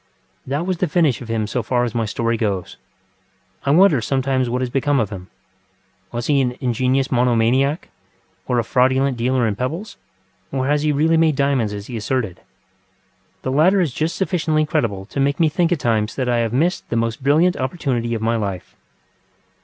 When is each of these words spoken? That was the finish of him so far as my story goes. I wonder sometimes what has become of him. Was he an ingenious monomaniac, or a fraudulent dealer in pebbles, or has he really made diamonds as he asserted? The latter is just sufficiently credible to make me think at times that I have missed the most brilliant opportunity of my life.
That 0.47 0.65
was 0.65 0.77
the 0.77 0.87
finish 0.87 1.21
of 1.21 1.27
him 1.27 1.45
so 1.45 1.61
far 1.61 1.83
as 1.83 1.93
my 1.93 2.05
story 2.05 2.35
goes. 2.35 2.75
I 3.67 3.69
wonder 3.69 4.01
sometimes 4.01 4.49
what 4.49 4.63
has 4.63 4.71
become 4.71 4.99
of 4.99 5.11
him. 5.11 5.27
Was 6.11 6.25
he 6.25 6.41
an 6.41 6.57
ingenious 6.59 7.11
monomaniac, 7.11 7.89
or 8.47 8.57
a 8.57 8.63
fraudulent 8.63 9.15
dealer 9.15 9.45
in 9.45 9.55
pebbles, 9.55 9.97
or 10.51 10.65
has 10.65 10.81
he 10.81 10.91
really 10.91 11.17
made 11.17 11.35
diamonds 11.35 11.71
as 11.71 11.85
he 11.85 11.97
asserted? 11.97 12.41
The 13.43 13.51
latter 13.51 13.79
is 13.79 13.93
just 13.93 14.15
sufficiently 14.15 14.65
credible 14.65 15.05
to 15.05 15.19
make 15.19 15.39
me 15.39 15.49
think 15.49 15.71
at 15.71 15.79
times 15.79 16.15
that 16.15 16.27
I 16.27 16.39
have 16.39 16.51
missed 16.51 16.89
the 16.89 16.95
most 16.95 17.21
brilliant 17.21 17.55
opportunity 17.55 18.15
of 18.15 18.23
my 18.23 18.37
life. 18.37 18.75